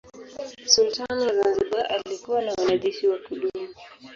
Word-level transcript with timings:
Sultani 0.65 1.25
wa 1.27 1.35
Zanzibar 1.35 1.85
alikuwa 1.93 2.41
na 2.41 2.53
wanajeshi 2.53 3.07
wa 3.07 3.17
kudumu. 3.17 3.67